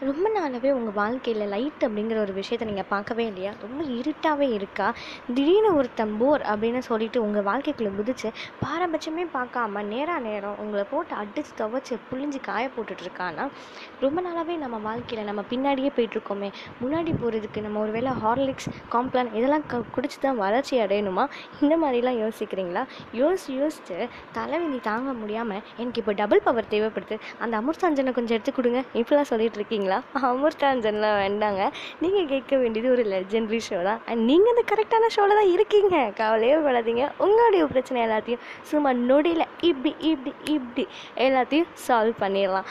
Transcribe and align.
ரொம்ப 0.00 0.28
நாளாகவே 0.28 0.70
உங்கள் 0.72 0.94
வாழ்க்கையில் 0.94 1.48
லைட் 1.48 1.84
அப்படிங்கிற 1.84 2.16
ஒரு 2.20 2.32
விஷயத்த 2.32 2.64
நீங்கள் 2.64 2.88
பார்க்கவே 2.88 3.26
இல்லையா? 3.26 3.52
ரொம்ப 3.60 3.84
இருட்டாகவே 3.84 4.52
இருக்கா? 4.52 4.94
திடீர்னு 5.34 5.74
ஒருத்தன் 5.74 6.16
போர் 6.18 6.42
அப்படின்னு 6.42 6.78
சொல்லிட்டு 6.78 7.22
உங்கள் 7.22 7.42
வாழ்க்கைக்குள்ளே 7.42 7.92
குதிச்சு 7.98 8.30
பாரபட்சமே 8.62 9.24
பார்க்காம 9.34 9.84
நேராக 9.84 10.18
நேரம் 10.18 10.58
உங்களை 10.58 10.84
போட்டு 10.90 11.14
அடித்து 11.14 11.52
துவச்சி 11.60 11.96
புழிஞ்சு 12.10 12.40
காய 12.40 12.70
போட்டுட்ருக்கான்னா 12.76 13.48
ரொம்ப 14.00 14.20
நாளாகவே 14.20 14.56
நம்ம 14.56 14.76
வாழ்க்கையில் 14.78 15.26
நம்ம 15.26 15.44
பின்னாடியே 15.50 15.90
போயிட்டுருக்கோமே. 15.96 16.52
முன்னாடி 16.82 17.14
போகிறதுக்கு 17.22 17.60
நம்ம 17.60 17.80
ஒரு 17.80 17.90
வேளை 17.90 18.12
ஹார்லிக்ஸ் 18.24 18.68
காம்ப்ளான் 18.92 19.34
இதெல்லாம் 19.34 19.66
க 19.66 19.82
குடிச்சு 19.96 20.20
தான் 20.20 20.36
வளர்ச்சி 20.36 20.78
அடையணுமா? 20.78 21.26
இந்த 21.60 21.76
மாதிரிலாம் 21.76 22.20
யோசிக்கிறீங்களா? 22.24 22.84
யோசிச்சு 23.14 23.48
யோசிச்சு 23.48 24.08
தலைவிதி 24.32 24.80
தாங்க 24.80 25.12
முடியாமல் 25.12 25.62
எனக்கு 25.76 26.00
இப்போ 26.00 26.12
டபுள் 26.12 26.40
பவர் 26.44 26.70
தேவைப்படுது. 26.70 27.18
அந்த 27.38 27.60
அமிர்தாஞ்சனை 27.60 28.12
கொஞ்சம் 28.12 28.38
எடுத்து 28.38 28.52
கொடுங்க. 28.52 28.84
இப்படிலாம் 28.94 29.30
சொல்லிட்டு 29.32 29.84
இருக்கீங்களா 29.86 30.30
அமிர்தாஞ்சன்லாம் 30.30 31.16
வேண்டாங்க. 31.22 31.62
நீங்கள் 32.02 32.28
கேட்க 32.32 32.52
வேண்டியது 32.62 32.88
ஒரு 32.94 33.04
லெஜெண்டரி 33.12 33.60
ஷோ 33.68 33.78
தான். 33.88 34.00
அண்ட் 34.10 34.22
நீங்கள் 34.30 34.52
அந்த 34.54 34.64
கரெக்டான 34.72 35.10
ஷோவில் 35.16 35.38
தான் 35.40 35.52
இருக்கீங்க. 35.54 35.96
கவலையே 36.20 36.56
படாதீங்க. 36.66 37.04
உங்களுடைய 37.26 37.62
பிரச்சனை 37.72 38.00
எல்லாத்தையும் 38.06 38.44
சும்மா 38.70 38.92
நொடியில் 39.10 39.46
இப்படி 39.70 39.92
இப்படி 40.10 40.34
இப்படி 40.56 40.86
எல்லாத்தையும் 41.26 41.70
சால்வ் 41.86 42.20
பண்ணிடலாம். 42.24 42.68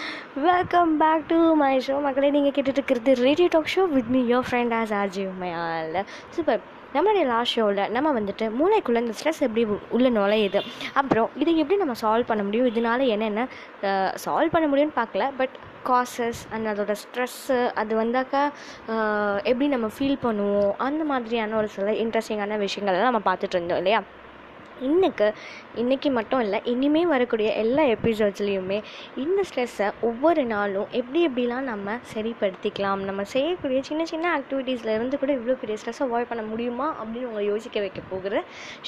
Welcome 0.50 0.94
back 1.04 1.28
to 1.34 1.40
my 1.64 1.74
show 1.90 1.98
மக்களே 2.08 2.32
நீங்கள் 2.38 2.56
கேட்டுட்டு 2.58 2.82
இருக்கிறது 2.82 3.14
radio 3.26 3.50
talk 3.58 3.74
show 3.76 3.84
with 3.98 4.14
me 4.16 4.24
your 4.34 4.48
friend 4.52 4.76
as 4.82 4.96
RJ 5.02 5.26
மையால் 5.44 6.00
super 6.38 6.64
நம்மளுடைய 6.96 7.24
லாஸ்ட் 7.32 7.54
ஷோவில் 7.58 7.82
நம்ம 7.96 8.10
வந்துட்டு 8.18 8.46
மூளைக்குள்ளே 8.60 9.00
இந்த 9.04 9.14
ஸ்ட்ரெஸ் 9.20 9.42
எப்படி 9.46 9.64
உள்ளே 9.66 9.80
உள்ள 9.96 10.10
நுழையுது? 10.18 10.60
அப்புறம் 11.00 11.30
இதை 11.42 11.54
எப்படி 11.62 11.78
நம்ம 11.82 11.96
சால்வ் 12.02 12.30
பண்ண 12.30 12.42
முடியும்? 12.48 12.70
இதனால 12.72 13.08
என்னென்ன 13.16 13.48
சால்வ் 14.26 14.54
பண்ண 14.54 14.66
முடியும்னு 14.72 14.96
பார்க்கல. 15.02 15.26
பட் 15.40 15.56
காசஸ் 15.90 16.42
அண்ட் 16.54 16.68
அதோட 16.72 16.94
ஸ்ட்ரெஸ்ஸு 17.04 17.58
அது 17.82 17.94
வந்தாக்கா 18.04 18.44
எப்படி 19.52 19.68
நம்ம 19.76 19.90
ஃபீல் 19.96 20.22
பண்ணுவோம்? 20.28 20.72
அந்த 20.88 21.04
மாதிரியான 21.12 21.58
ஒரு 21.62 21.70
சில 21.78 21.92
இன்ட்ரெஸ்டிங்கான 22.04 22.60
விஷயங்கள்லாம் 22.68 23.10
நம்ம 23.12 23.26
பார்த்துட்டு 23.32 23.58
இருந்தோம் 23.58 23.82
இல்லையா? 23.84 24.02
இன்னைக்கு 24.82 25.34
இன்றைக்கி 25.76 26.12
மட்டும் 26.12 26.40
இல்லை 26.40 26.62
இனிமேல் 26.64 27.08
வரக்கூடிய 27.08 27.54
எல்லா 27.54 27.84
எபிசோட்ஸ்லேயுமே 27.84 28.84
இந்த 29.16 29.42
ஸ்ட்ரெஸ்ஸை 29.50 29.92
ஒவ்வொரு 30.02 30.46
நாளும் 30.46 30.88
எப்படி 30.92 31.28
எப்படிலாம் 31.28 31.60
நம்ம 31.60 31.92
சரிப்படுத்திக்கலாம்? 32.14 32.96
நம்ம 32.96 33.24
செய்யக்கூடிய 33.24 33.82
சின்ன 33.84 34.06
சின்ன 34.06 34.40
ஆக்டிவிட்டீஸில் 34.40 34.94
இருந்து 34.96 35.20
கூட 35.20 35.34
இவ்வளோ 35.34 35.54
பெரிய 35.54 35.78
ஸ்ட்ரெஸ் 35.84 36.02
அவாய்ட் 36.02 36.26
பண்ண 36.30 36.44
முடியுமா? 36.44 36.96
அப்படின்னு 37.04 37.24
உங்களை 37.24 37.46
யோசிக்க 37.46 37.80
வைக்க 37.80 38.02
போகிற 38.10 38.44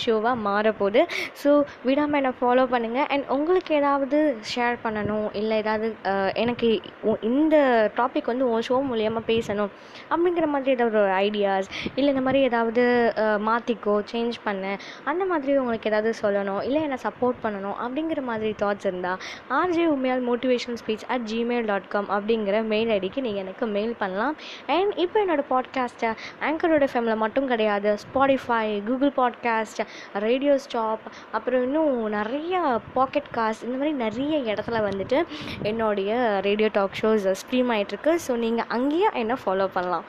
ஷோவாக 0.05 0.35
மாறப்போகுது. 0.45 1.07
ஸோ 1.43 1.63
விடாமல் 1.83 2.23
என்னை 2.23 2.31
ஃபாலோ 2.41 2.65
பண்ணுங்கள் 2.65 3.07
அண்ட் 3.07 3.23
உங்களுக்கு 3.27 3.75
ஏதாவது 3.75 4.37
ஷேர் 4.55 4.75
பண்ணணும்? 4.83 5.35
இல்லை 5.35 5.57
ஏதாவது 5.57 5.95
எனக்கு 6.33 6.81
உ- 7.01 7.21
இந்த 7.21 7.57
டாபிக் 7.97 8.25
வந்து 8.25 8.49
உன் 8.49 8.61
ஷோ 8.69 8.71
மூலியமாக 8.71 9.23
பேசணும்? 9.27 9.69
அப்படிங்கிற 10.09 10.47
மாதிரி 10.47 10.71
ஏதாவது 10.71 11.01
ஒரு 11.01 11.11
ஐடியாஸ் 11.11 11.69
இல்லை 11.95 12.13
இந்த 12.13 12.21
மாதிரி 12.21 12.43
ஏதாவது 12.43 13.13
மாற்றிக்கோ 13.17 14.03
சேஞ்ச் 14.11 14.31
பண்ண. 14.43 14.77
அந்த 15.03 15.25
மாதிரி 15.25 15.51
உங்களுக்கு 15.51 15.75
ஏதாவது 15.83 16.13
சொல்லணும் 16.21 16.61
இல்லை 16.63 16.81
என்னை 16.81 16.97
சப்போர்ட் 17.03 17.37
பண்ணணும் 17.43 17.77
அப்படிங்கிற 17.83 18.21
மாதிரி 18.21 18.55
தாட்ஸ் 18.61 18.85
இருந்தால் 18.85 19.19
RJ 19.49 19.85
உண்மையால் 19.85 20.23
motivation 20.29 20.77
speech 20.81 21.05
at 21.07 21.21
Gmail 21.21 21.65
dot 21.65 21.87
com 21.87 22.09
அப்படிங்கிற 22.09 22.63
மெயில் 22.63 22.89
ஐடிக்கு 22.89 23.21
நீங்கள் 23.21 23.43
எனக்கு 23.43 23.65
மெயில் 23.65 23.93
பண்ணலாம். 23.97 24.35
அண்ட் 24.67 24.93
இப்போ 24.95 25.25
என்னோடய 25.25 25.45
பாட்காஸ்ட்டை 25.49 26.11
ஆங்கரோட 26.41 26.87
ஃபேமில் 26.93 27.15
மட்டும் 27.15 27.47
கிடையாது 27.47 27.97
Spotify 28.03 28.83
Google 28.83 29.13
podcast 29.17 29.81
radio 30.13 30.57
stop 30.57 30.99
அப்புறம் 31.31 31.63
இன்னும் 31.63 32.09
நிறைய 32.09 32.79
பாக்கெட் 32.93 33.31
காஸ்ட் 33.35 33.63
இந்த 33.63 33.77
மாதிரி 33.77 33.91
நிறைய 33.91 34.53
இடத்துல 34.53 34.81
வந்துட்டு 34.89 35.25
என்னுடைய 35.61 36.39
ரேடியோ 36.43 36.69
டாக் 36.73 36.97
ஷோஸ் 37.01 37.27
ஸ்ட்ரீம் 37.41 37.71
ஆகிட்டுருக்கு 37.75 38.17
ஸோ 38.27 38.35
நீங்கள் 38.35 38.65
அங்கேயே 38.67 39.09
என்னை 39.13 39.35
ஃபாலோ 39.45 39.67
பண்ணலாம். 39.73 40.03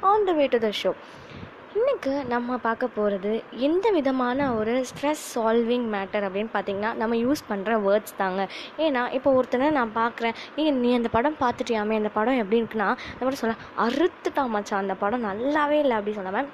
On 0.00 0.24
the 0.24 0.32
way 0.32 0.46
to 0.46 0.58
the 0.58 0.70
show 0.82 0.92
இன்றைக்கு 1.86 2.14
நம்ம 2.32 2.56
பார்க்க 2.64 2.86
போகிறது 2.86 3.32
எந்த 3.66 3.90
விதமான 3.96 4.46
ஒரு 4.54 4.72
ஸ்ட்ரெஸ் 4.88 5.22
சால்விங் 5.34 5.84
மேட்டர் 5.92 6.24
அப்படின்னு 6.28 6.50
பார்த்தீங்கன்னா 6.54 6.90
நம்ம 7.00 7.16
யூஸ் 7.16 7.42
பண்ணுற 7.50 7.76
வேர்ட்ஸ் 7.84 8.16
தாங்க. 8.16 8.48
ஏன்னா 8.86 9.02
இப்போ 9.18 9.32
ஒருத்தனை 9.38 9.70
நான் 9.78 9.92
பார்க்குறேன். 9.94 10.34
ஏ 10.58 10.64
நீ 10.82 10.90
அந்த 10.94 11.10
படம் 11.16 11.40
பார்த்துட்டியாமே? 11.44 12.00
அந்த 12.00 12.12
படம் 12.18 12.40
எப்படி 12.42 12.60
இருக்குன்னா? 12.62 12.90
படம் 13.20 13.40
சொல்ல 13.42 13.56
அறுத்துட்டா 13.86 14.44
மச்சான் 14.56 14.84
அந்த 14.84 14.96
படம் 15.04 15.26
நல்லாவே 15.30 15.78
இல்லை 15.84 15.96
அப்படி 15.98 16.16
சொல்லாமல் 16.18 16.48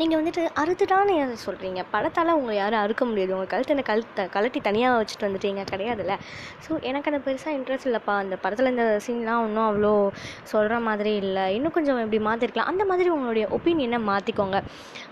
நீங்கள் 0.00 0.18
வந்துட்டு 0.20 0.42
அறுத்துட்டான்னு 0.60 1.12
ஏன் 1.22 1.32
சொல்கிறீங்க 1.44 1.80
படத்தால் 1.92 2.30
உங்களை 2.38 2.54
யாரும் 2.56 2.80
அறுக்க 2.84 3.02
முடியாது. 3.04 3.32
உங்கள் 3.36 3.50
கழுத்து 3.52 3.74
அந்த 3.76 3.84
கழுத்தை 3.90 4.22
கழட்டி 4.36 4.60
தனியாக 4.68 4.96
வச்சுட்டு 5.00 5.26
வந்துட்டீங்க. 5.26 5.62
கிடையாதுல்ல. 5.72 6.14
ஸோ 6.64 6.80
எனக்கு 6.88 7.10
அந்த 7.12 7.20
பெருசாக 7.26 7.54
இன்ட்ரெஸ்ட் 7.58 7.88
இல்லைப்பா. 7.90 8.14
அந்த 8.24 8.36
படத்தில் 8.44 8.72
இந்த 8.72 8.86
சீன்லாம் 9.06 9.42
ஒன்றும் 9.46 9.68
அவ்வளோ 9.68 9.92
சொல்கிற 10.52 10.80
மாதிரி 10.88 11.14
இல்லை. 11.24 11.46
இன்னும் 11.56 11.76
கொஞ்சம் 11.78 12.02
இப்படி 12.04 12.20
மாற்றிருக்கலாம் 12.28 12.70
அந்த 12.72 12.84
மாதிரி 12.92 13.10
உங்களுடைய 13.16 13.46
ஒப்பீனியனை 13.58 14.00
மாற்றிக்கோங்க 14.10 14.60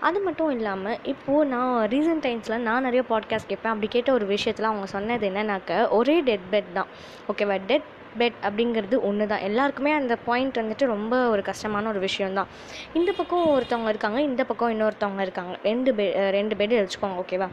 அது 0.09 0.19
மட்டும் 0.27 0.53
இல்லாமல் 0.57 0.99
இப்போது 1.13 1.49
நான் 1.53 1.73
ரீசெண்ட் 1.95 2.25
டைம்ஸில் 2.27 2.65
நான் 2.69 2.87
நிறைய 2.89 3.03
பாட்காஸ்ட் 3.13 3.51
கேட்பேன். 3.51 3.73
அப்படி 3.73 3.89
கேட்ட 3.97 4.11
ஒரு 4.19 4.27
விஷயத்தில் 4.35 4.71
அவங்க 4.73 4.89
சொன்னது 4.97 5.31
என்னன்னாக்க 5.31 5.89
ஒரே 5.99 6.17
டெட் 6.29 6.47
பெட் 6.55 6.71
தான். 6.79 6.91
ஓகேவா 7.31 7.57
டெட் 7.71 7.89
பெட் 8.19 8.37
அப்படிங்கிறது 8.47 8.95
ஒன்று 9.09 9.27
தான் 9.27 9.43
எல்லாருக்குமே 9.49 9.91
அந்த 9.91 10.15
பாயிண்ட் 10.25 10.59
வந்துட்டு 10.61 10.85
ரொம்ப 10.93 11.13
ஒரு 11.33 11.41
கஷ்டமான 11.49 11.89
ஒரு 11.93 11.99
விஷயம்தான். 11.99 12.49
இந்த 12.99 13.11
பக்கம் 13.17 13.45
ஒருத்தவங்க 13.55 13.91
இருக்காங்க 13.93 14.21
இந்த 14.29 14.41
பக்கம் 14.49 14.71
இன்னொருத்தவங்க 14.73 15.21
இருக்காங்க. 15.27 15.53
ரெண்டு 15.69 15.93
பெ 15.97 16.05
ரெண்டு 16.37 16.55
பெட் 16.59 16.75
வச்சுக்கோங்க 16.79 17.17
ஓகேவா 17.23 17.47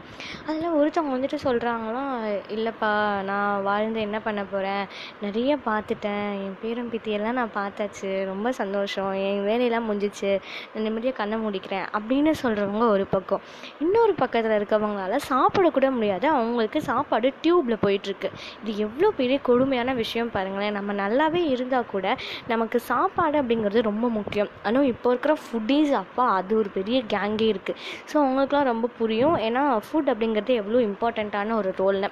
அதில் 0.47 0.75
ஒருத்தவங்க 0.79 1.13
வந்துட்டு 1.17 1.37
சொல்கிறாங்களாம் 1.47 2.13
இல்லைப்பா 2.55 2.91
நான் 3.29 3.63
வாழ்ந்து 3.69 3.99
என்ன 4.07 4.19
பண்ண 4.27 4.43
போகிறேன் 4.51 4.83
நிறைய 5.21 5.57
பார்த்துட்டேன். 5.67 6.27
என் 6.45 6.57
பேரம் 6.61 6.91
பித்தியெல்லாம் 6.93 7.37
நான் 7.39 7.55
பார்த்தாச்சு. 7.59 8.09
ரொம்ப 8.31 8.51
சந்தோஷம். 8.61 9.11
என் 9.27 9.43
வேலையெல்லாம் 9.49 9.87
முடிஞ்சிச்சு. 9.89 10.31
நான் 10.73 10.85
நிம்மதியாக 10.87 11.17
கண்ணை 11.21 11.37
முடிக்கிறேன். 11.45 11.85
அப்படின்னு 11.97 12.33
சொல்கிறவங்க 12.43 12.85
ஒரு 12.95 13.05
பக்கம். 13.15 13.41
இன்னொரு 13.85 14.15
பக்கத்தில் 14.23 14.57
இருக்கவங்களால 14.59 15.19
சாப்பிடக்கூட 15.29 15.89
முடியாது. 15.97 16.27
அவங்களுக்கு 16.35 16.81
சாப்பாடு 16.91 17.27
டியூப்பில் 17.43 17.81
போயிட்டுருக்கு 17.85 18.29
இது 18.63 18.77
எவ்வளோ 18.85 19.09
பெரிய 19.19 19.37
கொடுமையான 19.49 19.93
விஷயம் 20.03 20.31
பாருங்களேன் 20.51 20.77
நம்ம 20.79 20.93
நல்லாவே 21.03 21.41
இருந்தால் 21.53 21.91
கூட 21.91 22.05
நமக்கு 22.51 22.77
சாப்பாடு 22.91 23.35
அப்படிங்கிறது 23.41 23.81
ரொம்ப 23.91 24.05
முக்கியம். 24.17 24.49
ஆனால் 24.67 24.89
இப்போ 24.93 25.07
இருக்கிற 25.13 25.33
ஃபுட்டீஸ் 25.43 25.91
அப்பா 26.03 26.25
அது 26.39 26.51
ஒரு 26.61 26.69
பெரிய 26.77 26.97
கேங்கே 27.13 27.47
இருக்குது 27.53 27.79
ஸோ 28.09 28.15
அவங்களுக்குலாம் 28.23 28.69
ரொம்ப 28.71 28.89
புரியும். 28.99 29.37
ஏன்னா 29.47 29.63
ஃபுட் 29.87 30.11
அப்படிங்கிறது 30.13 30.59
எவ்வளோ 30.61 30.81
இம்பார்ட்டண்ட்டான 30.89 31.55
ஒரு 31.61 31.71
ரோல்னு 31.81 32.09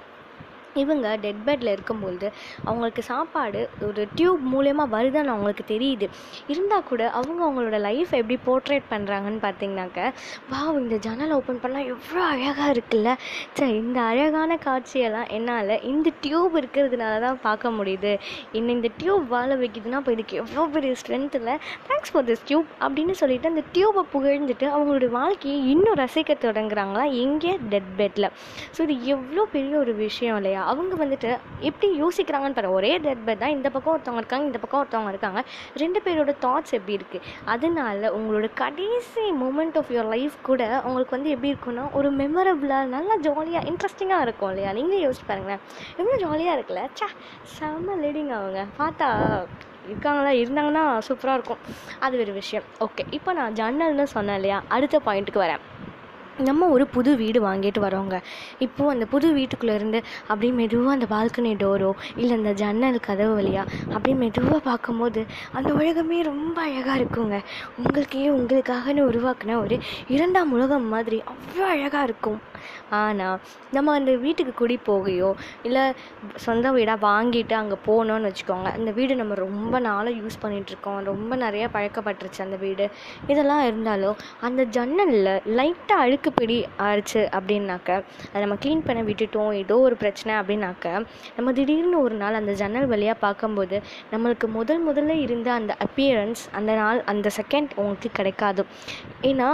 இவங்க 0.82 1.16
டெட் 1.24 1.42
பெட்டில் 1.46 1.72
இருக்கும்பொழுது 1.76 2.26
அவங்களுக்கு 2.64 3.02
சாப்பாடு 3.10 3.60
ஒரு 3.88 4.02
டியூப் 4.18 4.42
மூலயமா 4.54 4.84
வருதுன்னு 4.96 5.32
அவங்களுக்கு 5.34 5.64
தெரியுது. 5.74 6.06
இருந்தால் 6.52 6.86
கூட 6.90 7.02
அவங்க 7.18 7.40
அவங்களோட 7.46 7.78
லைஃப் 7.88 8.12
எப்படி 8.20 8.38
போர்ட்ரேட் 8.48 8.86
பண்ணுறாங்கன்னு 8.92 9.40
பார்த்தீங்கன்னாக்க 9.46 10.00
வா 10.52 10.60
இந்த 10.82 10.96
ஜன்னல் 11.06 11.34
ஓப்பன் 11.38 11.62
பண்ணால் 11.64 11.88
எவ்வளோ 11.94 12.22
அழகாக 12.32 12.68
இருக்குல்ல. 12.74 13.10
சரி 13.58 13.74
இந்த 13.84 14.00
அழகான 14.10 14.58
காட்சியெல்லாம் 14.66 15.28
என்னால் 15.38 15.74
இந்த 15.92 16.08
டியூப் 16.24 16.54
இருக்கிறதுனால 16.60 17.20
தான் 17.26 17.40
பார்க்க 17.46 17.76
முடியுது. 17.78 18.12
என்னை 18.58 18.70
இந்த 18.78 18.90
டியூப் 19.00 19.26
வாழ 19.34 19.50
வைக்குதுன்னா 19.62 20.00
இப்போ 20.02 20.12
இதுக்கு 20.16 20.36
எவ்வளோ 20.42 20.64
பெரிய 20.76 20.94
ஸ்ட்ரென்த் 21.00 21.36
இல்லை 21.40 21.54
தேங்க்ஸ் 21.88 22.12
ஃபார் 22.12 22.26
திஸ் 22.30 22.44
டியூப் 22.48 22.68
அப்படின்னு 22.84 23.16
சொல்லிட்டு 23.22 23.50
அந்த 23.52 23.64
டியூப்பை 23.74 24.04
புகழ்ந்துட்டு 24.14 24.66
அவங்களுடைய 24.74 25.10
வாழ்க்கையை 25.20 25.58
இன்னும் 25.72 25.98
ரசிக்க 26.02 26.36
தொடங்குறாங்களா? 26.46 27.04
எங்கே 27.24 27.52
டெட் 27.72 27.90
பெட்டில் 28.00 28.28
ஸோ 28.76 28.80
இது 28.86 28.96
எவ்வளோ 29.14 29.44
பெரிய 29.54 29.74
ஒரு 29.84 29.94
விஷயம் 30.04 30.36
இல்லையா? 30.40 30.59
அவங்க 30.70 31.04
வந்துட்டு 31.04 31.38
எப்படி 31.60 32.02
யோசிக்கிறாங்கன்னு 32.02 32.56
பாருங்க. 32.58 32.76
ஒரே 32.80 32.98
டெட் 32.98 33.22
பெட் 33.26 33.38
தான். 33.38 33.50
இந்த 33.50 33.70
பக்கம் 33.70 33.92
ஒருத்தவங்க 33.94 34.22
இருக்காங்க 34.22 34.46
இந்த 34.46 34.58
பக்கம் 34.58 34.80
ஒருத்தவங்க 34.82 35.08
இருக்காங்க. 35.08 35.42
ரெண்டு 35.74 36.02
பேரோட 36.04 36.34
தாட்ஸ் 36.46 36.76
எப்படி 36.78 36.96
இருக்குது 36.96 37.26
அதனால 37.44 38.10
உங்களோட 38.18 38.50
கடைசி 38.54 39.24
மூமெண்ட் 39.42 39.76
ஆஃப் 39.76 39.90
யுவர் 39.90 40.10
லைஃப் 40.14 40.36
கூட 40.42 40.82
உங்களுக்கு 40.84 41.16
வந்து 41.16 41.30
எப்படி 41.30 41.52
இருக்கும்னா 41.54 41.92
ஒரு 41.92 42.10
மெமரபுளாக 42.12 42.84
நல்லா 42.96 43.16
ஜாலியாக 43.16 43.70
இன்ட்ரெஸ்டிங்காக 43.70 44.20
இருக்கும் 44.20 44.48
இல்லையா? 44.48 44.72
நீங்களே 44.72 45.04
யோசிச்சு 45.06 45.26
பாருங்களேன். 45.26 45.60
எவ்வளோ 45.96 46.16
ஜாலியாக 46.16 46.58
இருக்குல்ல? 46.58 46.84
சே 46.92 47.06
செம்ம 47.56 47.96
லேடிங்க 48.04 48.34
அவங்க. 48.40 48.64
பார்த்தா 48.78 49.08
இருக்காங்களா? 49.86 50.30
இருந்தாங்கன்னா 50.30 51.00
சூப்பராக 51.08 51.32
இருக்கும். 51.32 51.58
அது 52.00 52.20
ஒரு 52.20 52.32
விஷயம். 52.32 52.64
ஓகே 52.80 53.04
இப்போ 53.10 53.32
நான் 53.32 53.52
ஜன்னல்னு 53.52 54.02
சொன்னேன் 54.02 54.34
இல்லையா? 54.34 54.62
அடுத்த 54.68 55.00
பாயிண்ட்டுக்கு 55.06 55.44
வரேன். 55.46 55.62
நம்ம 56.48 56.68
ஒரு 56.74 56.84
புது 56.86 57.10
வீடு 57.16 57.38
வாங்கிட்டு 57.46 57.80
வரோங்க 57.86 58.16
இப்போது 58.64 58.90
அந்த 58.90 59.04
புது 59.12 59.28
வீட்டுக்குள்ளே 59.32 59.74
இருந்து 59.74 59.98
அப்படியே 60.28 60.52
மெதுவாக 60.52 60.96
அந்த 60.96 61.06
பால்கனி 61.14 61.52
டோரோ 61.62 61.90
இல்லை 62.16 62.34
அந்த 62.36 62.52
ஜன்னல் 62.62 62.98
கதவு 63.08 63.32
வழியா 63.40 63.62
அப்படியே 63.94 64.16
மெதுவாக 64.22 64.60
பார்க்கும்போது 64.68 65.22
அந்த 65.52 65.70
உலகமே 65.80 66.18
ரொம்ப 66.22 66.56
அழகாக 66.60 66.98
இருக்குங்க. 67.00 67.36
உங்களுக்கே 67.78 68.28
உங்களுக்காகன்னு 68.38 69.08
உருவாக்குன 69.10 69.58
ஒரு 69.64 69.78
இரண்டாம் 70.08 70.52
உலகம் 70.52 70.88
மாதிரி 70.94 71.18
அவ்வளோ 71.32 71.66
அழகாக 71.74 72.06
இருக்கும். 72.08 72.40
ஆனால் 72.98 73.36
நம்ம 73.72 73.92
அந்த 73.98 74.12
வீட்டுக்கு 74.24 74.52
குடி 74.54 74.76
போகையோ 74.86 75.28
இல்லை 75.62 75.82
சொந்த 76.44 76.70
வீடாக 76.76 76.98
வாங்கிட்டு 77.06 77.54
அங்கே 77.60 77.76
போனோன்னு 77.86 78.28
வச்சுக்கோங்க 78.30 78.68
அந்த 78.78 78.90
வீடு 78.90 79.12
நம்ம 79.20 79.34
ரொம்ப 79.34 79.74
நாளாக 79.78 80.16
யூஸ் 80.20 80.40
பண்ணிகிட்ருக்கோம் 80.42 80.98
ரொம்ப 81.10 81.36
நிறையா 81.36 81.66
பழக்கப்பட்டுருச்சு 81.76 82.42
அந்த 82.46 82.56
வீடு. 82.64 82.86
இதெல்லாம் 83.26 83.64
இருந்தாலும் 83.64 84.16
அந்த 84.48 84.64
ஜன்னலில் 84.76 85.32
லைட்டாக 85.58 86.04
அழுக்கு 86.06 86.29
பிடி 86.30 86.66
ஆயிடுச்சு 86.78 87.22
அப்படின்னாக்க 87.38 87.90
அதை 88.30 88.40
நம்ம 88.40 88.56
க்ளீன் 88.64 88.86
பண்ண 88.86 89.02
விட்டுட்டோம் 89.02 89.52
ஏதோ 89.52 89.78
ஒரு 89.78 89.96
பிரச்சனை 89.96 90.34
அப்படின்னாக்க 90.34 91.04
நம்ம 91.36 91.52
திடீர்னு 91.52 92.02
ஒரு 92.02 92.14
நாள் 92.14 92.34
அந்த 92.34 92.52
ஜன்னல் 92.52 92.86
வழியாக 92.86 93.18
பார்க்கும்போது 93.18 93.82
நம்மளுக்கு 94.12 94.48
முதல் 94.48 94.82
முதல்ல 94.88 95.16
இருந்த 95.20 95.52
அந்த 95.52 95.76
அப்பியரன்ஸ் 95.86 96.42
அந்த 96.52 96.74
நாள் 96.74 97.04
அந்த 97.04 97.30
செகண்ட் 97.40 97.70
உங்களுக்கு 97.74 98.10
கிடைக்காது. 98.12 98.64
ஏன்னா 99.22 99.48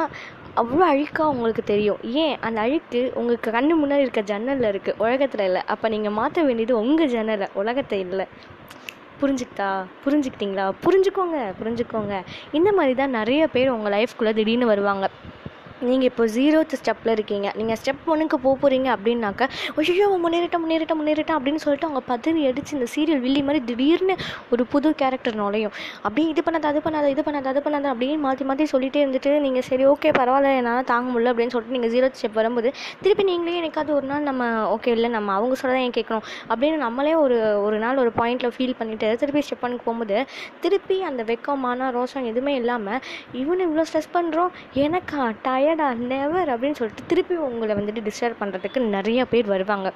அவ்வளோ 0.56 0.84
அழுக்காக 0.92 1.32
உங்களுக்கு 1.32 1.62
தெரியும். 1.64 1.98
ஏன்? 2.02 2.36
அந்த 2.40 2.60
அழுக்கு 2.60 3.12
உங்களுக்கு 3.14 3.50
கண்ணு 3.50 3.74
முன்னாடி 3.82 3.98
இருக்க 3.98 4.22
ஜன்னலில் 4.22 4.68
இருக்குது 4.72 4.98
உலகத்தில் 4.98 5.44
இல்லை. 5.44 5.62
அப்போ 5.66 5.88
நீங்கள் 5.88 6.12
மாற்ற 6.12 6.42
வேண்டியது 6.42 6.74
உங்கள் 6.78 7.08
ஜன்னலை 7.08 7.48
உலகத்தை 7.54 7.98
இல்லை. 8.00 8.26
புரிஞ்சுக்கிட்டா? 9.20 9.68
புரிஞ்சுக்கிட்டீங்களா? 10.04 10.64
புரிஞ்சுக்கோங்க 10.84 11.38
புரிஞ்சுக்கோங்க. 11.60 12.14
இந்த 12.52 12.72
மாதிரி 12.72 12.94
தான் 12.94 13.10
நிறைய 13.10 13.42
பேர் 13.46 13.68
உங்கள் 13.68 13.94
லைஃப்குள்ளே 13.96 14.34
திடீர்னு 14.34 14.66
வருவாங்க. 14.66 15.06
நீங்கள் 15.88 16.08
இப்போ 16.10 16.24
ஜீரோத் 16.36 16.74
ஸ்டெப்பில் 16.80 17.12
இருக்கீங்க. 17.14 17.48
நீங்கள் 17.58 17.78
ஸ்டெப் 17.80 18.04
ஒன்றுக்கு 18.12 18.38
போக 18.44 18.54
போகிறீங்க 18.62 18.88
அப்படின்னாக்க 18.96 19.48
ஐயோ 19.80 20.06
முன்னேறிட்ட 20.24 20.58
முன்னேறிட்ட 20.62 20.94
முன்னேறிட்ட 21.00 21.32
அப்படின்னு 21.38 21.60
சொல்லிட்டு 21.64 21.86
அவங்க 21.88 22.02
பதவி 22.12 22.42
அடித்து 22.50 22.72
இந்த 22.76 22.86
சீரியல் 22.94 23.22
வில்லி 23.24 23.42
மாதிரி 23.48 23.60
திடீர்னு 23.70 24.14
ஒரு 24.52 24.62
புது 24.72 24.88
கேரக்டர் 25.02 25.36
நுழையும். 25.40 25.74
அப்படியே 26.04 26.26
இது 26.32 26.42
பண்ணாத 26.46 26.66
அது 26.72 26.80
பண்ணாத 26.86 27.10
இது 27.14 27.22
பண்ணாத 27.26 27.48
அது 27.52 27.60
பண்ணாத 27.66 27.86
அப்படின்னு 27.92 28.22
மாற்றி 28.26 28.46
மாற்றி 28.50 28.66
சொல்லிகிட்டே 28.72 29.00
இருந்துட்டு 29.04 29.32
நீங்கள் 29.46 29.66
சரி 29.68 29.86
ஓகே 29.92 30.10
பரவாயில்ல 30.18 30.52
என்னால் 30.60 30.88
தாங்க 30.92 31.06
முடியல 31.14 31.32
அப்படின்னு 31.32 31.54
சொல்லிட்டு 31.54 31.76
நீங்கள் 31.78 31.92
ஜீரோ 31.96 32.10
ஸ்டெப் 32.18 32.38
வரும்போது 32.40 32.70
திருப்பி 33.02 33.26
நீங்களே 33.30 33.56
எனக்காவது 33.62 33.94
ஒரு 33.98 34.08
நாள் 34.12 34.26
நம்ம 34.30 34.42
ஓகே 34.74 34.92
இல்லை 34.96 35.10
நம்ம 35.16 35.32
அவங்க 35.38 35.54
சொல்கிறத 35.62 35.84
ஏன் 35.86 35.96
கேட்கணும்? 35.98 36.24
அப்படின்னு 36.50 36.78
நம்மளே 36.86 37.14
ஒரு 37.24 37.36
ஒரு 37.66 37.78
நாள் 37.84 38.02
ஒரு 38.04 38.12
பாயிண்டில் 38.20 38.54
ஃபீல் 38.56 38.76
பண்ணிவிட்டு 38.80 39.10
திருப்பி 39.22 39.42
ஸ்டெப் 39.46 39.64
பண்ணி 39.64 39.78
போகும்போது 39.84 40.18
திருப்பி 40.64 40.98
அந்த 41.10 41.22
வெக்கமான 41.32 41.90
ரோஷம் 41.98 42.28
எதுவுமே 42.32 42.54
இல்லாமல் 42.62 43.00
இவனை 43.42 43.64
இவ்வளோ 43.68 43.86
ஸ்ட்ரெஸ் 43.90 44.12
பண்ணுறோம் 44.18 44.52
எனக்கா 44.86 45.22
டயர்டா 45.66 45.86
நெவர் 46.10 46.48
அப்படின்னு 46.52 46.78
சொல்லிட்டு 46.78 47.04
திருப்பி 47.10 47.34
உங்களை 47.44 47.72
வந்துட்டு 47.76 48.02
டிஸ்டர்ப் 48.08 48.40
பண்ணுறதுக்கு 48.40 48.80
நிறைய 48.94 49.20
பேர் 49.30 49.46
வருவாங்க. 49.52 49.88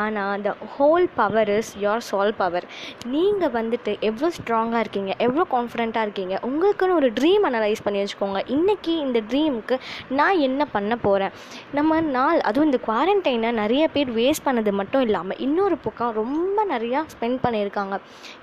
ஆனால் 0.00 0.42
the 0.46 0.50
whole 0.74 1.06
power 1.18 1.50
is 1.54 1.70
your 1.84 2.02
soul 2.08 2.32
power 2.40 2.66
நீங்கள் 3.12 3.52
வந்துட்டு 3.56 3.92
எவ்வளோ 4.08 4.28
ஸ்ட்ராங்காக 4.38 4.80
இருக்கீங்க 4.84 5.12
எவ்வளோ 5.26 5.44
கான்ஃபிடென்ட்டாக 5.54 6.06
இருக்கீங்க 6.06 6.34
உங்களுக்குன்னு 6.48 6.96
ஒரு 7.00 7.08
ட்ரீம் 7.18 7.46
அனலைஸ் 7.50 7.82
பண்ணி 7.86 8.00
வச்சுக்கோங்க. 8.02 8.42
இன்றைக்கி 8.56 8.94
இந்த 9.04 9.22
ட்ரீமுக்கு 9.30 9.78
நான் 10.18 10.42
என்ன 10.48 10.66
பண்ண 10.74 10.98
போகிறேன் 11.06 11.32
நம்ம 11.78 12.00
நாள் 12.18 12.40
அதுவும் 12.50 12.68
இந்த 12.70 12.80
குவாரண்டைனை 12.88 13.52
நிறைய 13.62 13.86
பேர் 13.96 14.12
வேஸ்ட் 14.20 14.46
பண்ணது 14.48 14.72
மட்டும் 14.80 15.06
இல்லாமல் 15.06 15.40
இன்னொரு 15.46 15.78
பக்கம் 15.86 16.14
ரொம்ப 16.20 16.58
நிறையா 16.74 17.02
ஸ்பெண்ட் 17.14 17.42
பண்ணியிருக்காங்க. 17.46 17.94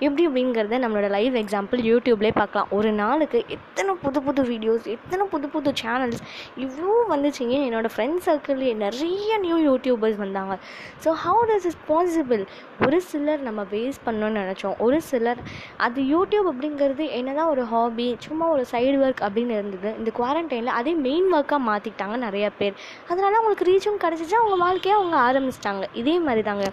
எப்படி 0.06 0.26
அப்படிங்கிறத 0.30 0.82
நம்மளோட 0.86 1.10
லைவ் 1.18 1.38
எக்ஸாம்பிள் 1.44 1.82
யூடியூப்லேயே 1.92 2.36
பார்க்கலாம். 2.42 2.70
ஒரு 2.78 2.92
நாளுக்கு 3.02 3.40
எத்தனை 3.58 3.94
புது 4.04 4.22
புது 4.26 4.42
வீடியோஸ் 4.52 4.90
எத்தனை 4.96 5.24
புது 5.36 5.46
புது 5.54 5.70
சேனல்ஸ் 5.84 6.20
இவ்வளோ 6.72 6.92
வந்துச்சுங்க. 7.12 7.54
என்னோடய 7.68 7.92
ஃப்ரெண்ட்ஸ் 7.94 8.26
சர்க்கிள்லேயே 8.28 8.74
நிறைய 8.82 9.38
நியூ 9.44 9.56
யூடியூபர்ஸ் 9.68 10.18
வந்தாங்க. 10.24 10.54
So 11.04 11.10
how 11.24 11.40
does 11.50 11.66
is 11.70 11.78
possible 11.88 12.42
ஒரு 12.86 12.98
சிலர் 13.10 13.42
நம்ம 13.48 13.64
வேஸ்ட் 13.72 14.04
பண்ணணும்னு 14.06 14.42
நினச்சோம். 14.42 14.76
ஒரு 14.86 14.98
சிலர் 15.10 15.40
அது 15.86 16.02
யூடியூப் 16.14 16.48
அப்படிங்கிறது 16.52 17.06
என்னதான் 17.18 17.50
ஒரு 17.54 17.64
ஹாபி 17.72 18.08
சும்மா 18.26 18.46
ஒரு 18.54 18.64
சைடு 18.72 18.96
ஒர்க் 19.06 19.24
அப்படின்னு 19.26 19.56
இருந்தது. 19.58 19.90
இந்த 20.00 20.12
குவாரண்டைனில் 20.20 20.78
அதே 20.80 20.94
மெயின் 21.08 21.28
ஒர்க்காக 21.38 21.60
மாற்றிட்டாங்க 21.70 22.18
நிறையா 22.26 22.50
பேர். 22.60 22.78
அதனால் 23.10 23.38
அவங்களுக்கு 23.40 23.68
ரீச்சும் 23.70 24.02
கிடச்சிச்சு. 24.06 24.38
அவங்க 24.42 24.58
வாழ்க்கையை 24.64 24.96
அவங்க 25.00 25.18
ஆரம்பிச்சிட்டாங்க. 25.28 25.84
இதே 26.02 26.16
மாதிரி 26.28 26.44
தாங்க 26.50 26.66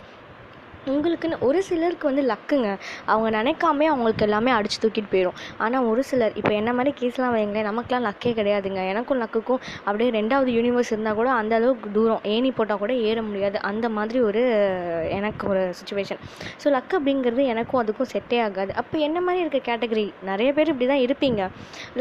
உங்களுக்குன்னு 0.94 1.38
ஒரு 1.48 1.60
சிலருக்கு 1.70 2.06
வந்து 2.10 2.24
லக்குங்க. 2.32 2.70
அவங்க 3.12 3.30
நினைக்காமே 3.38 3.86
அவங்களுக்கு 3.92 4.26
எல்லாமே 4.28 4.52
அடிச்சு 4.58 4.78
தூக்கிட்டு 4.84 5.12
போயிடும் 5.14 5.38
ஆனால் 5.66 5.88
ஒரு 5.92 6.04
சிலர் 6.10 6.36
இப்போ 6.42 6.54
என்ன 6.60 6.74
மாதிரி 6.78 6.94
கேஸ்லாம் 7.00 7.34
வைங்களேன் 7.38 7.68
நமக்குலாம் 7.70 8.06
லக்கே 8.08 8.32
கிடையாதுங்க. 8.40 8.82
எனக்கும் 8.94 9.20
லக்குக்கும் 9.24 9.62
அப்படியே 9.88 10.10
ரெண்டாவது 10.20 10.50
யூனிவர்ஸ் 10.58 10.92
இருந்தால் 10.94 11.18
கூட 11.20 11.30
அந்த 11.40 11.56
அளவுக்கு 11.60 11.92
தூரம். 11.98 12.24
ஏணி 12.36 12.52
போட்டால் 12.60 12.82
கூட 12.84 12.94
ஏற 13.10 13.18
முடியாது. 13.30 13.58
அந்த 13.72 13.86
மாதிரி 13.98 14.22
ஒரு 14.30 14.44
எனக்கு 15.18 15.44
ஒரு 15.52 15.64
சுச்சுவேஷன் 15.80 16.22
ஸோ 16.64 16.68
லக் 16.78 16.96
அப்படிங்கிறது 17.00 17.44
எனக்கும் 17.54 17.82
அதுக்கும் 17.84 18.12
செட்டே 18.14 18.40
ஆகாது. 18.48 18.72
அப்போ 18.82 18.98
என்ன 19.08 19.18
மாதிரி 19.28 19.44
இருக்க 19.46 19.62
கேட்டகரி 19.70 20.06
நிறைய 20.30 20.50
பேர் 20.58 20.72
இப்படி 20.74 20.88
தான் 20.94 21.04
இருப்பீங்க. 21.06 21.42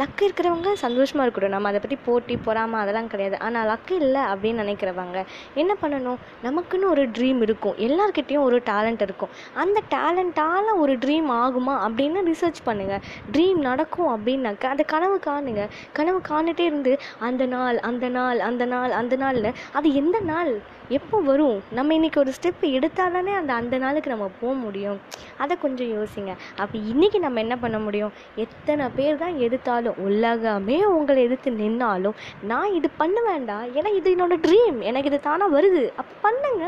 லக்கு 0.02 0.22
இருக்கிறவங்க 0.28 0.72
சந்தோஷமாக 0.84 1.24
இருக்கட்டும். 1.26 1.54
நம்ம 1.56 1.68
அதை 1.72 1.80
பற்றி 1.84 1.98
போட்டி 2.06 2.36
பொறாமல் 2.46 2.82
அதெல்லாம் 2.82 3.10
கிடையாது. 3.12 3.36
ஆனால் 3.48 3.68
லக்கு 3.72 3.94
இல்லை 4.04 4.22
அப்படின்னு 4.32 4.62
நினைக்கிறவங்க 4.64 5.18
என்ன 5.62 5.72
பண்ணணும்? 5.82 6.18
நமக்குன்னு 6.46 6.88
ஒரு 6.94 7.04
ட்ரீம் 7.18 7.42
இருக்கும். 7.46 7.76
எல்லாருக்கிட்டேயும் 7.88 8.46
ஒரு 8.48 8.58
டேலண்ட் 8.78 9.04
இருக்கும். 9.08 9.34
அந்த 9.54 9.82
டேலண்ட்டால் 9.94 10.72
ஒரு 10.76 10.96
ட்ரீம் 10.96 11.30
ஆகுமா 11.42 11.76
அப்படின்னு 11.86 12.22
ரிசர்ச் 12.30 12.64
பண்ணுங்கள் 12.66 13.04
ட்ரீம் 13.32 13.60
நடக்கும் 13.68 14.10
அப்படின்னாக்க 14.16 14.66
அந்த 14.66 14.82
கனவு 14.82 15.20
காணுங்க. 15.26 15.68
கனவு 15.92 16.20
காணிட்டே 16.30 16.66
இருந்து 16.70 16.98
அந்த 17.18 17.46
நாள் 17.46 17.78
அந்த 17.78 18.08
நாள் 18.08 18.40
அந்த 18.40 18.64
நாள் 18.64 18.90
அந்த 18.90 19.16
நாளில் 19.16 19.54
அது 19.72 19.94
எந்த 19.94 20.20
நாள்? 20.20 20.76
எப்போ 20.96 21.20
வரும்? 21.20 21.62
நம்ம 21.70 21.94
இன்றைக்கி 21.94 22.18
ஒரு 22.18 22.32
ஸ்டெப் 22.36 22.62
எடுத்தால் 22.76 23.12
தானே 23.12 23.32
அந்த 23.32 23.52
அந்த 23.52 23.78
நாளுக்கு 23.78 24.12
நம்ம 24.12 24.30
போக 24.40 24.52
முடியும். 24.54 25.00
அதை 25.36 25.58
கொஞ்சம் 25.64 25.90
யோசிங்க. 25.96 26.32
அப்போ 26.56 26.78
இன்றைக்கி 26.78 27.18
நம்ம 27.18 27.40
என்ன 27.40 27.56
பண்ண 27.58 27.78
முடியும்? 27.78 28.12
எத்தனை 28.34 28.88
பேர் 28.96 29.18
தான் 29.22 29.36
எதிர்த்தாலும் 29.46 29.98
உலகமே 30.06 30.84
உங்களை 30.84 31.22
எதிர்த்து 31.22 31.50
நின்னாலும் 31.50 32.16
நான் 32.42 32.72
இது 32.72 32.90
பண்ண 32.96 33.22
வேண்டாம். 33.22 33.66
ஏன்னா 33.74 33.94
இது 33.94 34.14
என்னோடய 34.14 34.42
ட்ரீம் 34.46 34.78
எனக்கு 34.78 35.10
இது 35.10 35.20
தானாக 35.20 35.60
வருது. 35.60 35.82
அப்போ 35.96 36.14
பண்ணுங்க. 36.22 36.64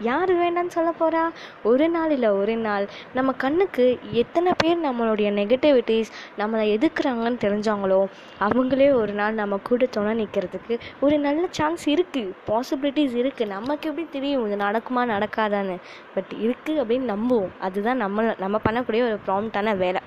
யார் 0.00 0.32
வேண்டாம்னு 0.32 0.76
சொல்ல 0.78 0.92
போகிறா 1.02 1.22
ஒரு 1.70 1.88
நாள் 1.88 2.10
இல்லை 2.10 2.30
ஒரு 2.42 2.56
நாள். 2.66 2.86
நம்ம 3.18 3.32
கண்ணுக்கு 3.44 3.86
எத்தனை 4.22 4.52
பேர் 4.62 4.78
நம்மளுடைய 4.88 5.28
நெகட்டிவிட்டிஸ் 5.40 6.12
நம்மளை 6.40 6.64
எதுக்குறாங்கன்னு 6.76 7.42
தெரிஞ்சாங்களோ 7.46 8.00
அவங்களே 8.46 8.88
ஒரு 9.00 9.12
நாள் 9.12 9.38
நம்ம 9.40 9.58
கூட 9.68 9.86
துணை 9.96 10.12
நிற்கிறதுக்கு 10.22 10.74
ஒரு 11.00 11.18
நல்ல 11.18 11.44
சான்ஸ் 11.50 11.84
இருக்குது 11.94 12.34
பாசிபிலிட்டிஸ் 12.50 13.16
இருக்குது 13.22 13.52
நமக்கு 13.56 13.88
எப்படி 13.90 14.06
தெரியும் 14.16 14.46
இது 14.46 14.58
நடக்குமா 14.64 15.04
நடக்காதான்னு? 15.14 15.76
பட் 16.14 16.32
இருக்குது 16.46 16.80
அப்படின்னு 16.82 17.08
நம்புவோம். 17.14 17.52
அதுதான் 17.60 18.02
நம்ம 18.04 18.34
நம்ம 18.44 18.60
பண்ணக்கூடிய 18.68 19.02
ஒரு 19.10 19.18
ப்ராம்ப்டான 19.26 19.76
வேலை. 19.76 20.00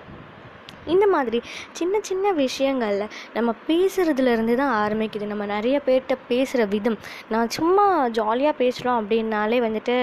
இந்த 0.94 1.06
மாதிரி 1.16 1.40
சின்ன 1.80 2.00
சின்ன 2.10 2.32
விஷயங்களில் 2.44 3.06
நம்ம 3.36 3.54
பேசுகிறதுலேருந்து 3.70 4.56
தான் 4.62 4.74
ஆரம்பிக்குது. 4.84 5.26
நம்ம 5.32 5.46
நிறைய 5.56 5.78
பேர்கிட்ட 5.88 6.18
பேசுகிற 6.32 6.66
விதம். 6.74 6.98
நான் 7.34 7.54
சும்மா 7.58 7.86
ஜாலியாக 8.20 8.56
பேசுகிறோம் 8.64 9.00
அப்படின்னாலே 9.02 9.60
வந்துட்டு 9.68 9.96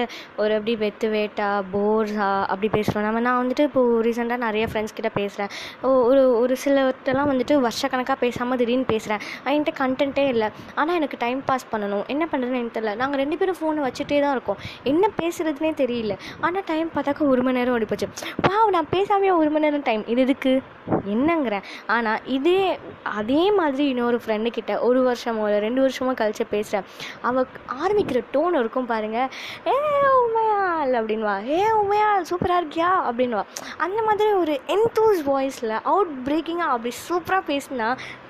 ஒரு 0.43 0.53
அப்படி 0.57 0.75
வெத்து 0.83 1.09
வேட்டா 1.15 1.49
போர்ஸா 1.73 2.29
அப்படி 2.53 2.69
பேசுகிறோம் 2.77 3.07
நம்ம 3.07 3.23
நான் 3.27 3.39
வந்துட்டு 3.43 3.65
இப்போது 3.69 4.01
ரீசெண்டாக 4.07 4.41
நிறைய 4.47 4.65
ஃப்ரெண்ட்ஸ் 4.71 4.97
கிட்ட 4.99 5.11
பேசுகிறேன் 5.19 5.51
ஒரு 6.09 6.23
ஒரு 6.41 6.55
சிலர்கிட்டலாம் 6.63 7.29
வந்துட்டு 7.31 7.55
வருஷக்கணக்காக 7.67 8.17
பேசாமல் 8.25 8.59
திடீர்னு 8.61 8.87
பேசுகிறேன் 8.93 9.21
என்கிட்ட 9.53 9.73
கண்டென்ட்டே 9.81 10.25
இல்லை. 10.33 10.49
ஆனால் 10.79 10.95
எனக்கு 10.99 11.17
டைம் 11.25 11.41
பாஸ் 11.49 11.69
பண்ணணும். 11.73 12.05
என்ன 12.15 12.23
பண்ணுறதுன்னு 12.31 12.61
எனக்கு 12.61 12.77
தெரியல. 12.77 12.95
நாங்கள் 13.01 13.21
ரெண்டு 13.23 13.37
பேரும் 13.41 13.59
ஃபோனை 13.59 13.81
வச்சுட்டே 13.87 14.19
தான் 14.25 14.35
இருக்கோம். 14.37 14.59
என்ன 14.93 15.09
பேசுகிறதுனே 15.21 15.73
தெரியல. 15.83 16.15
ஆனால் 16.47 16.67
டைம் 16.71 16.89
பார்த்தாக்க 16.95 17.31
ஒரு 17.33 17.43
மணி 17.47 17.59
நேரம் 17.59 17.75
ஓடி 17.77 17.89
போச்சு 17.91 18.09
வா 18.47 18.55
நான் 18.77 18.91
பேசாமே 18.95 19.31
ஒரு 19.41 19.49
மணி 19.55 19.65
நேரம் 19.67 19.87
டைம் 19.89 20.05
இது 20.13 20.21
இதுக்கு 20.27 20.51
என்னங்கிறேன் 21.05 21.65
ஆனால் 21.87 22.21
இதே 22.27 22.79
அதே 23.03 23.51
மாதிரி 23.51 23.83
இன்னொரு 23.87 24.21
ஃப்ரெண்டுக்கிட்ட 24.25 24.79
ஒரு 24.79 24.99
வருஷமோ 25.07 25.45
இல்லை 25.45 25.59
ரெண்டு 25.59 25.81
வருஷமோ 25.81 26.13
கழிச்சு 26.13 26.45
பேசுகிறேன் 26.49 26.87
அவள் 27.21 27.47
ஆரம்பிக்கிற 27.81 28.21
டோன் 28.33 28.59
இருக்கும் 28.59 28.85
பாருங்கள் 28.85 29.29
ஏ 29.67 29.75
உமையால் 30.83 30.97
அப்படின்வா 30.99 31.33
ஏ 31.49 31.59
உமையாள் 31.81 32.25
சூப்பராக 32.29 32.59
இருக்கியா? 32.61 32.89
அப்படின்வா 33.09 33.41
அந்த 33.85 33.99
மாதிரி 34.07 34.29
ஒரு 34.41 34.53
என்தூஸ் 34.75 35.21
வாய்ஸில் 35.29 35.73
அவுட் 35.91 36.11
பிரேக்கிங்காக 36.25 36.73
அப்படி 36.75 36.91
சூப்பராக 37.07 37.43
பேசினா 37.51 37.87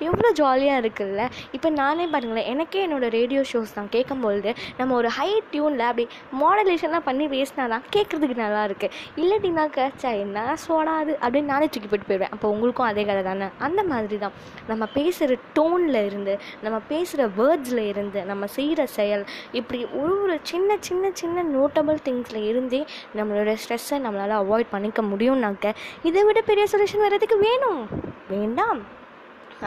எவ்வளோ 0.08 0.28
ஜாலியாக 0.40 0.80
இருக்குல்ல? 0.82 1.22
இப்போ 1.56 1.68
நானே 1.80 2.04
பாருங்களேன் 2.12 2.48
எனக்கே 2.52 2.82
என்னோடய 2.86 3.10
ரேடியோ 3.16 3.42
ஷோஸ் 3.52 3.74
தான் 3.78 3.90
கேட்கும்பொழுது 3.96 4.52
நம்ம 4.80 4.94
ஒரு 5.00 5.10
ஹை 5.18 5.28
டியூனில் 5.54 5.84
அப்படி 5.88 6.06
மாடலேஷன்லாம் 6.42 7.06
பண்ணி 7.08 7.26
பேசினா 7.34 7.66
தான் 7.74 7.84
கேட்குறதுக்கு 7.96 8.36
நல்லா 8.44 8.62
இருக்குது 8.68 8.92
இல்லாட்டினாக்க 9.22 9.88
சே 10.04 10.12
என்ன 10.24 10.46
சோடாது? 10.66 11.12
அப்படின்னு 11.24 11.52
நானே 11.54 11.68
தூக்கி 11.74 11.90
போட்டு 11.92 12.08
போயிடுவேன். 12.10 12.32
அப்போ 12.36 12.46
உங்களுக்கும் 12.54 12.88
அதே 12.90 13.04
கதை 13.10 13.24
தானே? 13.30 13.48
அந்த 13.68 13.80
மாதிரி 13.92 14.18
தான். 14.24 14.36
நம்ம 14.72 14.84
பேசுகிற 14.98 15.38
டோனில் 15.58 16.00
இருந்து 16.10 16.36
நம்ம 16.66 16.80
பேசுகிற 16.92 17.28
வேர்ட்ஸில் 17.40 17.84
இருந்து 17.92 18.22
நம்ம 18.32 18.44
செய்கிற 18.58 18.80
செயல் 18.98 19.26
இப்படி 19.60 19.82
ஒரு 20.02 20.14
ஒரு 20.24 20.38
சின்ன 20.52 20.76
சின்ன 20.88 21.10
சின்ன 21.20 21.42
நோட்டபிள் 21.56 21.98
திங்ஸில் 22.06 22.42
இருந்தே 22.48 22.86
நம்மளோட 23.16 23.56
ஸ்ட்ரெஸ்ஸை 23.62 23.98
நம்மளால் 24.06 24.36
அவாய்ட் 24.40 24.72
பண்ணிக்க 24.74 25.02
முடியும்னாக்க 25.02 25.74
இதை 26.02 26.24
விட 26.24 26.42
பெரிய 26.42 26.66
சொல்யூஷன் 26.72 27.04
வர்றதுக்கு 27.06 27.38
வேணும். 27.38 27.88
வேண்டாம். 28.28 29.02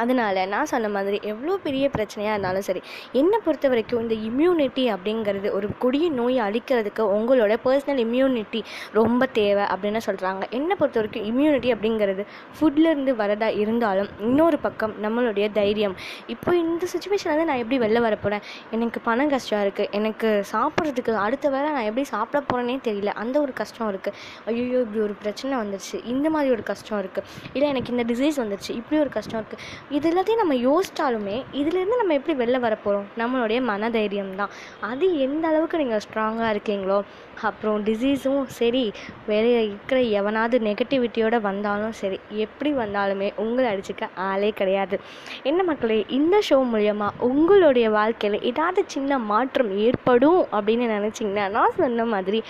அதனால் 0.04 0.42
நான் 0.54 0.70
சொன்ன 0.74 0.92
மாதிரி 0.96 1.20
எவ்வளோ 1.32 1.56
பெரிய 1.66 1.86
பிரச்சனையாக 1.96 2.36
இருந்தாலும் 2.36 2.68
சரி 2.70 2.84
என்னை 3.22 3.40
பொறுத்த 3.46 3.68
வரைக்கும் 3.74 4.02
இந்த 4.06 4.18
இம்யூனிட்டி 4.30 4.86
அப்படிங்கிறது 4.96 5.48
ஒரு 5.58 5.70
கொடிய 5.84 6.08
நோயை 6.20 6.42
அழிக்கிறதுக்கு 6.48 7.04
உங்களோட 7.18 7.54
பர்சனல் 7.66 8.02
இம்யூனிட்டி 8.06 8.62
ரொம்ப 9.00 9.22
தேவை 9.40 9.66
அப்படின்னு 9.74 10.02
சொல்கிறாங்க 10.08 10.44
என்னை 10.60 10.76
பொறுத்த 10.80 11.00
வரைக்கும் 11.00 11.28
இம்யூனிட்டி 11.32 11.72
அப்படிங்கிறது 11.76 12.26
ஃபுட்லேருந்து 12.58 13.14
வரதா 13.22 13.50
இருந்தாலும் 13.64 14.10
இன்னொரு 14.28 14.58
பக்கம் 14.66 14.94
நம்மளுடைய 15.06 15.46
தைரியம். 15.60 15.96
இப்போ 16.34 16.52
இந்த 16.64 16.84
சுச்சுவேஷன்லேருந்து 16.94 17.50
நான் 17.50 17.62
எப்படி 17.64 17.78
வெளில 17.84 18.00
வரப்போகிறேன் 18.08 18.44
எனக்கு 18.76 19.00
பணம் 19.08 19.32
கஷ்டம் 19.34 19.62
இருக்குது 19.66 19.92
எனக்கு 20.00 20.30
சாப்பிட்றதுக்கு 20.52 21.14
அடுத்த 21.26 21.50
வேளை 21.56 21.70
நான் 21.76 21.88
எப்படி 21.90 22.06
சாப்பிட 22.14 22.40
போகிறேனே 22.50 22.78
தெரியல. 22.88 23.12
அந்த 23.24 23.36
ஒரு 23.46 23.54
கஷ்டம் 23.62 23.90
இருக்குது 23.92 24.16
ஐயோ 24.50 24.80
இப்படி 24.86 25.02
ஒரு 25.08 25.16
பிரச்சனை 25.24 25.54
வந்துருச்சு. 25.62 25.98
இந்த 26.14 26.28
மாதிரி 26.36 26.52
ஒரு 26.56 26.64
கஷ்டம் 26.72 27.00
இருக்குது 27.04 27.26
இல்லை 27.56 27.68
எனக்கு 27.74 27.94
இந்த 27.96 28.06
டிசீஸ் 28.12 28.40
வந்துருச்சு. 28.44 28.72
இப்படி 28.82 28.98
ஒரு 29.04 29.12
கஷ்டம் 29.18 29.40
இருக்குது 29.42 29.64
இது 29.96 30.06
எல்லாத்தையும் 30.10 30.42
நம்ம 30.42 30.56
யோசித்தாலுமே 30.56 31.36
இதுலேருந்து 31.60 32.00
நம்ம 32.00 32.14
எப்படி 32.14 32.34
வெளில 32.40 32.58
வரப்போகிறோம் 32.64 33.06
நம்மளுடைய 33.20 33.60
மனதைரியம் 33.70 34.34
தான். 34.36 34.52
அது 34.90 35.06
எந்த 35.26 35.44
அளவுக்கு 35.48 35.78
நீங்கள் 35.78 36.02
ஸ்ட்ராங்காக 36.06 36.50
இருக்கீங்களோ 36.54 36.98
அப்புறம் 37.42 37.86
டிசீஸும் 37.86 38.44
சரி 38.58 38.84
வெளியே 39.28 39.62
இருக்கிற 39.68 40.00
எவனாவது 40.20 40.60
நெகட்டிவிட்டியோடு 40.60 41.40
வந்தாலும் 41.42 41.96
சரி 42.02 42.20
எப்படி 42.46 42.74
வந்தாலுமே 42.74 43.30
உங்களை 43.46 43.68
அடிச்சுக்க 43.74 44.10
ஆளே 44.28 44.50
கிடையாது. 44.52 45.00
என்ன 45.44 45.64
மக்களே 45.64 46.00
இந்த 46.20 46.42
ஷோ 46.50 46.60
மூலயமா 46.74 47.10
உங்களுடைய 47.30 47.90
வாழ்க்கையில் 47.90 48.46
ஏதாவது 48.52 48.84
சின்ன 48.88 49.20
மாற்றம் 49.32 49.72
ஏற்படும் 49.88 50.42
அப்படின்னு 50.52 50.88
நினச்சிங்கன்னா 50.98 51.48
நான் 51.58 51.80
சொன்ன 51.82 52.06
மாதிரி 52.16 52.42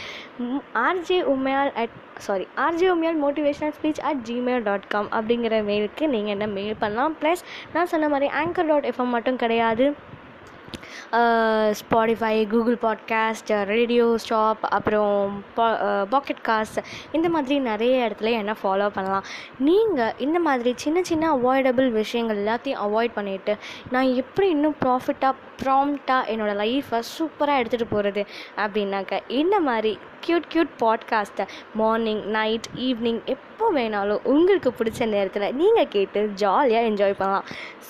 RJ 0.88 1.22
Umaiyal 1.36 1.74
at 1.84 1.96
sorry 2.25 2.45
ஆர்ஜிஓமியல் 2.65 3.17
motivational 3.24 3.75
speech 3.77 4.01
at 4.09 4.21
Gmail 4.29 4.65
dot 4.67 4.88
com 4.93 5.09
அப்படிங்கிற 5.17 5.55
மெயிலுக்கு 5.69 6.05
நீங்கள் 6.13 6.36
என்ன 6.36 6.47
மெயில் 6.57 6.81
பண்ணலாம். 6.83 7.15
ப்ளஸ் 7.21 7.43
நான் 7.74 7.91
சொன்ன 7.93 8.09
மாதிரி 8.13 8.29
ஆங்கர் 8.41 8.69
டாட் 8.71 8.89
எஃப்எம் 8.91 9.15
மட்டும் 9.15 9.41
கிடையாது. 9.43 9.88
Spotify 11.79 12.31
Google 12.51 12.77
podcast 12.86 13.51
radio 13.74 14.05
stop 14.24 14.63
அப்புறம் 14.77 15.43
பாக்கெட் 16.13 16.41
காஸ்ட் 16.47 16.79
இந்த 17.17 17.27
மாதிரி 17.36 17.57
நிறைய 17.69 17.93
இடத்துல 18.07 18.31
என்ன 18.41 18.55
ஃபாலோ 18.62 18.88
பண்ணலாம். 18.97 19.27
நீங்கள் 19.67 20.15
இந்த 20.25 20.39
மாதிரி 20.47 20.74
சின்ன 20.83 21.03
சின்ன 21.12 21.31
அவாய்டபிள் 21.36 21.89
விஷயங்கள் 22.01 22.41
எல்லாத்தையும் 22.43 22.83
அவாய்ட் 22.88 23.17
பண்ணிவிட்டு 23.19 23.55
நான் 23.95 24.09
எப்படி 24.24 24.50
இன்னும் 24.55 24.79
ப்ராஃபிட்டாக 24.86 25.33
ப்ராம்ப்டாக 25.63 26.29
என்னோடய 26.33 26.59
லைஃப்பை 26.63 26.99
சூப்பராக 27.17 27.61
எடுத்துகிட்டு 27.61 27.89
போகிறது 27.89 28.25
அப்படின்னாக்க 28.57 29.19
இந்த 29.27 29.59
மாதிரி 29.59 29.99
க்யூட் 30.27 30.47
க்யூட் 30.53 30.71
பாட்காஸ்ட்டை 30.79 31.45
மார்னிங் 31.73 32.23
நைட் 32.23 32.67
ஈவினிங் 32.77 33.21
எப்போ 33.25 33.71
வேணாலும் 33.73 34.23
உங்களுக்கு 34.23 34.69
பிடிச்ச 34.79 35.07
நேரத்தில் 35.07 35.55
நீங்கள் 35.55 35.87
கேட்டு 35.87 36.29
ஜாலியாக 36.33 36.87
என்ஜாய் 36.87 37.17
பண்ணலாம். 37.17 37.43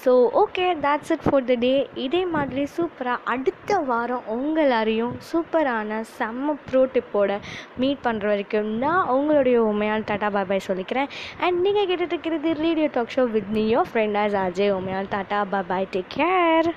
So 0.06 0.12
okay 0.42 0.66
that's 0.82 1.12
it 1.12 1.26
for 1.30 1.44
the 1.44 1.54
day 1.54 1.72
இதே 1.94 2.26
மாதிரி 2.26 2.68
சூப்பராக 2.78 3.18
அடுத்த 3.24 3.80
வாரம் 3.80 4.28
உங்களாரையும் 4.30 5.16
சூப்பரான 5.32 6.04
செம்ம 6.20 6.56
ப்ரோ 6.70 6.84
டிப்போட 6.94 7.40
மீட் 7.78 8.04
பண்ணுற 8.04 8.26
வரைக்கும் 8.26 8.70
நான் 8.78 9.08
உங்களுடைய 9.08 9.62
உமையால் 9.62 10.08
டாட்டா 10.12 10.32
பாய் 10.32 10.46
பாய் 10.46 10.68
சொல்லிக்கிறேன். 10.68 11.10
அண்ட் 11.40 11.60
நீங்கள் 11.60 11.86
கேட்டுட்டு 11.86 12.16
இருக்கிறது 12.16 12.54
radio 12.54 12.90
talk 12.92 13.16
show 13.16 13.26
with 13.32 13.52
neo 13.52 13.66
your 13.68 13.92
friend 13.94 14.18
as 14.18 14.38
RJ 14.46 14.76
Umaiyal 14.80 15.14
tata 15.16 15.46
bye 15.50 15.68
bye 15.68 15.88
take 15.92 16.14
care 16.16 16.70